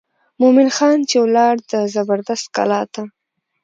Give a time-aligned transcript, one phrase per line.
[0.41, 3.01] مومن خان چې ولاړ د زبردست کلا ته.